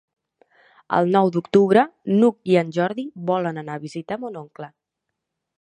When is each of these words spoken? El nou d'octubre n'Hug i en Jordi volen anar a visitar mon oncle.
El 0.99 1.11
nou 1.15 1.29
d'octubre 1.35 1.83
n'Hug 2.15 2.51
i 2.53 2.59
en 2.63 2.73
Jordi 2.81 3.07
volen 3.31 3.63
anar 3.65 3.77
a 3.81 3.85
visitar 3.87 4.21
mon 4.25 4.45
oncle. 4.45 4.75